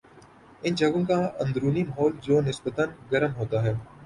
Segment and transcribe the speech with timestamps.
[0.61, 3.73] ان جگہوں کا اندرونی ماحول جو نسبتا گرم ہوتا ہے